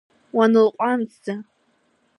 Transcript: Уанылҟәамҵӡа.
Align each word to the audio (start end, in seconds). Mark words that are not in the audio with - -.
Уанылҟәамҵӡа. 0.35 1.35